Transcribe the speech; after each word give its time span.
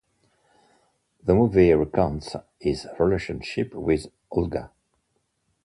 The 1.23 1.35
movie 1.35 1.71
recounts 1.73 2.35
his 2.59 2.87
relationship 2.97 3.75
with 3.75 4.07
Olga. 4.31 4.71